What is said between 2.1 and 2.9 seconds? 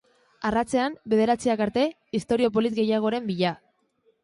istorio polit